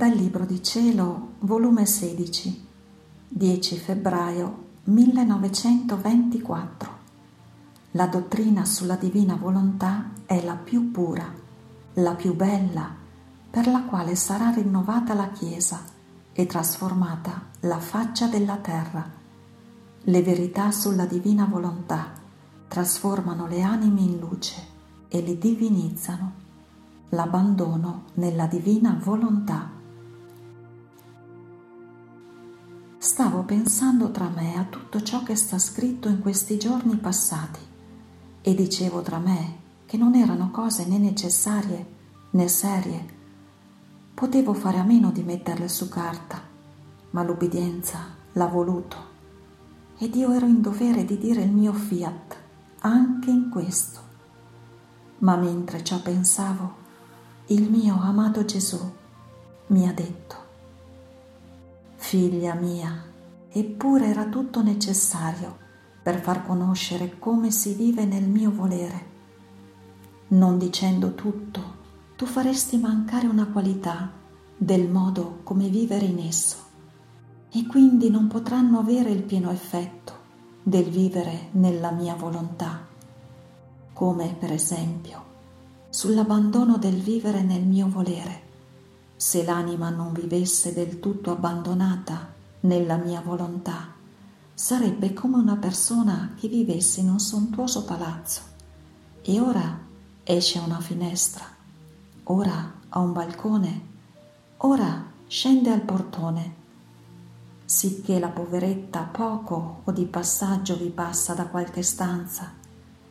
[0.00, 2.66] Dal Libro di Cielo, volume 16,
[3.28, 6.90] 10 febbraio 1924.
[7.90, 11.30] La dottrina sulla divina volontà è la più pura,
[11.92, 12.88] la più bella,
[13.50, 15.82] per la quale sarà rinnovata la Chiesa
[16.32, 19.06] e trasformata la faccia della terra.
[20.00, 22.10] Le verità sulla divina volontà
[22.68, 24.66] trasformano le anime in luce
[25.08, 26.32] e le divinizzano.
[27.10, 29.76] L'abbandono nella divina volontà
[33.10, 37.58] stavo pensando tra me a tutto ciò che sta scritto in questi giorni passati
[38.40, 41.86] e dicevo tra me che non erano cose né necessarie
[42.30, 43.04] né serie.
[44.14, 46.40] Potevo fare a meno di metterle su carta,
[47.10, 47.98] ma l'ubbidienza
[48.34, 48.96] l'ha voluto
[49.98, 52.36] ed io ero in dovere di dire il mio fiat
[52.82, 53.98] anche in questo.
[55.18, 56.74] Ma mentre ciò pensavo,
[57.46, 58.78] il mio amato Gesù
[59.66, 60.39] mi ha detto,
[62.10, 63.04] Figlia mia,
[63.48, 65.56] eppure era tutto necessario
[66.02, 69.06] per far conoscere come si vive nel mio volere.
[70.30, 71.62] Non dicendo tutto,
[72.16, 74.10] tu faresti mancare una qualità
[74.56, 76.56] del modo come vivere in esso.
[77.48, 80.12] E quindi non potranno avere il pieno effetto
[80.64, 82.88] del vivere nella mia volontà,
[83.92, 85.24] come per esempio
[85.90, 88.48] sull'abbandono del vivere nel mio volere
[89.20, 93.88] se l'anima non vivesse del tutto abbandonata nella mia volontà,
[94.54, 98.40] sarebbe come una persona che vivesse in un sontuoso palazzo.
[99.20, 99.78] E ora
[100.24, 101.44] esce a una finestra,
[102.24, 103.86] ora a un balcone,
[104.56, 106.54] ora scende al portone,
[107.66, 112.54] sicché la poveretta poco o di passaggio vi passa da qualche stanza,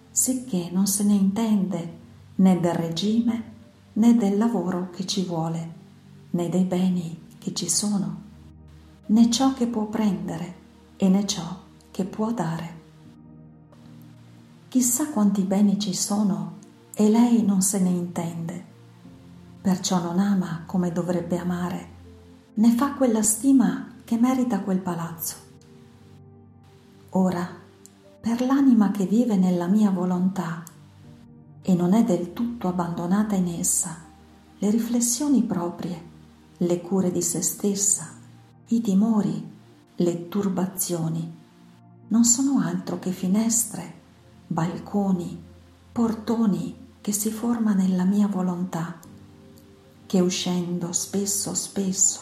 [0.09, 1.97] sicché non se ne intende
[2.37, 3.43] né del regime
[3.93, 5.77] né del lavoro che ci vuole
[6.31, 8.21] né dei beni che ci sono,
[9.07, 10.55] né ciò che può prendere
[10.97, 12.77] e né ciò che può dare.
[14.67, 16.57] Chissà quanti beni ci sono
[16.93, 18.65] e lei non se ne intende,
[19.61, 21.89] perciò non ama come dovrebbe amare,
[22.55, 25.35] né fa quella stima che merita quel palazzo.
[27.11, 27.47] Ora,
[28.21, 30.63] per l'anima che vive nella mia volontà
[31.61, 33.97] e non è del tutto abbandonata in essa,
[34.59, 36.09] le riflessioni proprie
[36.61, 38.17] le cure di se stessa,
[38.67, 39.49] i timori,
[39.95, 41.37] le turbazioni
[42.09, 43.93] non sono altro che finestre,
[44.45, 45.41] balconi,
[45.91, 48.99] portoni che si forma nella mia volontà,
[50.05, 52.19] che uscendo spesso spesso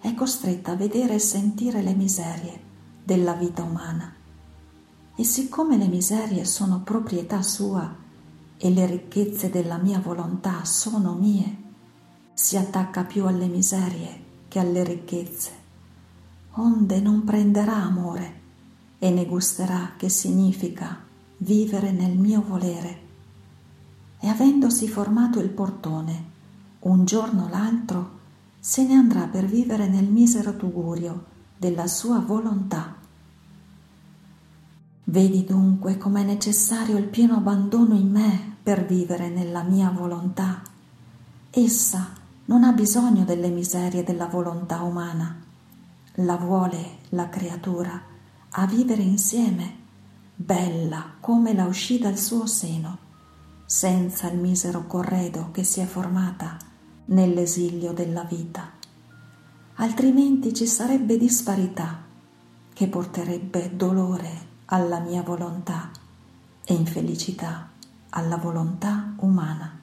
[0.00, 2.60] è costretta a vedere e sentire le miserie
[3.04, 4.14] della vita umana.
[5.14, 7.94] E siccome le miserie sono proprietà sua
[8.56, 11.66] e le ricchezze della mia volontà sono mie,
[12.40, 15.50] si attacca più alle miserie che alle ricchezze,
[16.52, 18.40] onde non prenderà amore
[19.00, 21.00] e ne gusterà che significa
[21.38, 23.00] vivere nel mio volere.
[24.20, 26.24] E avendosi formato il portone,
[26.80, 28.18] un giorno o l'altro
[28.60, 31.24] se ne andrà per vivere nel misero tugurio
[31.56, 32.94] della sua volontà.
[35.02, 40.62] Vedi dunque com'è necessario il pieno abbandono in me per vivere nella mia volontà.
[41.50, 45.36] Essa non ha bisogno delle miserie della volontà umana.
[46.14, 48.00] La vuole la creatura
[48.50, 49.76] a vivere insieme,
[50.34, 52.98] bella come la uscì dal suo seno,
[53.66, 56.56] senza il misero corredo che si è formata
[57.06, 58.70] nell'esilio della vita.
[59.74, 62.02] Altrimenti ci sarebbe disparità
[62.72, 65.90] che porterebbe dolore alla mia volontà
[66.64, 67.68] e infelicità
[68.08, 69.77] alla volontà umana.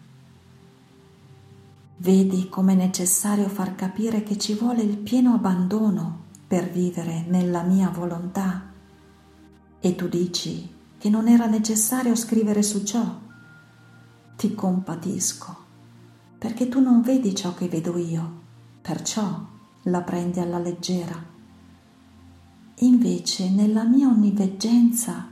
[2.06, 7.90] Vedi com'è necessario far capire che ci vuole il pieno abbandono per vivere nella mia
[7.90, 8.62] volontà.
[9.80, 13.04] E tu dici che non era necessario scrivere su ciò.
[14.38, 15.57] Ti compatisco,
[16.38, 18.42] perché tu non vedi ciò che vedo io,
[18.84, 19.44] perciò
[19.86, 21.19] la prendi alla leggera.
[22.81, 25.28] Invece nella mia onniveggenza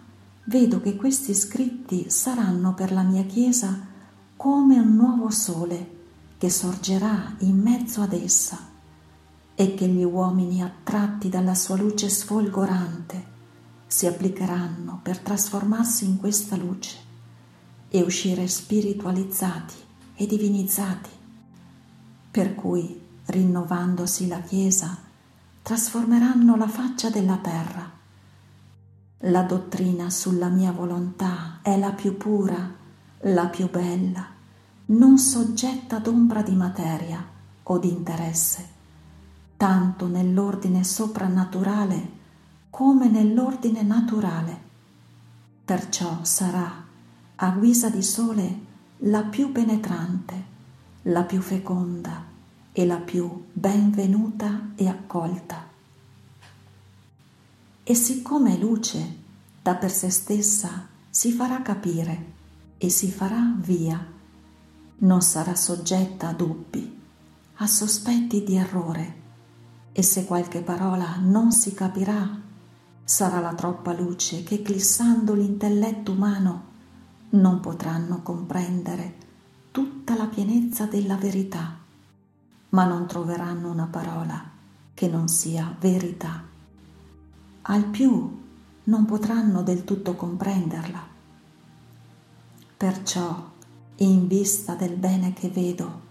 [0.45, 3.79] vedo che questi scritti saranno per la mia Chiesa
[4.35, 6.01] come un nuovo sole
[6.37, 8.57] che sorgerà in mezzo ad essa
[9.55, 13.31] e che gli uomini attratti dalla sua luce sfolgorante
[13.87, 16.97] si applicheranno per trasformarsi in questa luce
[17.89, 19.75] e uscire spiritualizzati
[20.15, 21.09] e divinizzati,
[22.31, 24.97] per cui, rinnovandosi la Chiesa,
[25.61, 27.91] trasformeranno la faccia della terra.
[29.19, 32.73] La dottrina sulla mia volontà è la più pura,
[33.19, 34.32] la più bella,
[34.85, 37.25] non soggetta ad ombra di materia
[37.63, 38.67] o di interesse,
[39.57, 42.21] tanto nell'ordine soprannaturale
[42.69, 44.61] come nell'ordine naturale.
[45.63, 46.83] Perciò sarà,
[47.35, 48.59] a guisa di sole,
[48.97, 50.43] la più penetrante,
[51.03, 52.23] la più feconda
[52.71, 55.69] e la più benvenuta e accolta.
[57.83, 59.21] E siccome è luce,
[59.61, 62.31] da per sé stessa si farà capire
[62.77, 64.12] e si farà via,
[64.99, 66.99] non sarà soggetta a dubbi,
[67.55, 69.21] a sospetti di errore,
[69.91, 72.41] e se qualche parola non si capirà,
[73.03, 76.71] sarà la troppa luce che eclissando l'intelletto umano
[77.31, 79.15] non potranno comprendere
[79.71, 81.77] tutta la pienezza della verità,
[82.69, 84.51] ma non troveranno una parola
[84.93, 86.43] che non sia verità.
[87.63, 88.41] Al più
[88.83, 91.01] non potranno del tutto comprenderla.
[92.77, 93.51] Perciò,
[93.97, 96.01] in vista del bene che vedo,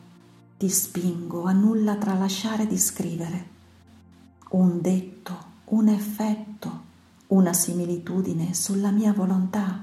[0.56, 3.48] ti spingo a nulla tralasciare di scrivere.
[4.50, 5.36] Un detto,
[5.66, 6.90] un effetto,
[7.28, 9.82] una similitudine sulla mia volontà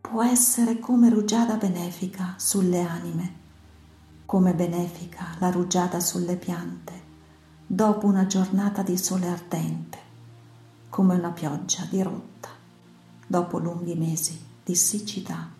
[0.00, 3.34] può essere come rugiada benefica sulle anime,
[4.24, 6.92] come benefica la rugiada sulle piante,
[7.66, 9.98] dopo una giornata di sole ardente,
[10.88, 12.48] come una pioggia dirotta,
[13.26, 15.57] dopo lunghi mesi di siccità.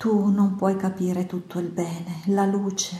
[0.00, 2.98] Tu non puoi capire tutto il bene, la luce,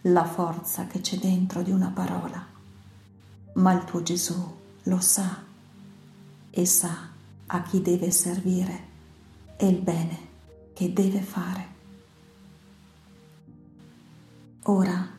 [0.00, 2.44] la forza che c'è dentro di una parola,
[3.52, 4.34] ma il tuo Gesù
[4.82, 5.40] lo sa
[6.50, 7.10] e sa
[7.46, 8.80] a chi deve servire
[9.56, 10.18] e il bene
[10.72, 11.66] che deve fare.
[14.64, 15.10] Ora,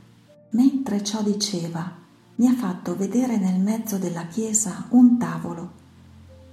[0.49, 1.89] mentre ciò diceva,
[2.35, 5.71] mi ha fatto vedere nel mezzo della chiesa un tavolo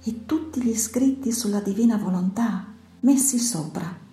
[0.01, 2.67] e tutti gli scritti sulla divina volontà
[3.01, 4.07] messi sopra.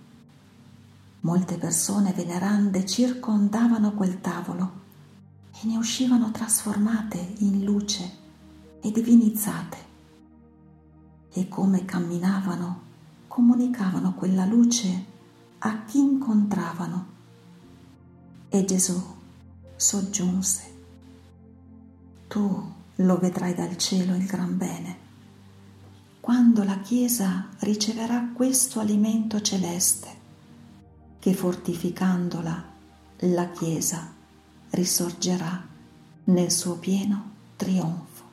[1.20, 4.72] Molte persone venerande circondavano quel tavolo
[5.60, 8.10] e ne uscivano trasformate in luce
[8.80, 9.76] e divinizzate.
[11.32, 12.82] E come camminavano
[13.26, 15.04] comunicavano quella luce
[15.58, 17.06] a chi incontravano.
[18.48, 19.00] E Gesù
[19.76, 20.62] soggiunse,
[22.28, 25.06] tu lo vedrai dal cielo il gran bene,
[26.20, 30.17] quando la Chiesa riceverà questo alimento celeste,
[31.28, 32.64] che fortificandola
[33.18, 34.14] la Chiesa
[34.70, 35.62] risorgerà
[36.24, 38.27] nel suo pieno trionfo.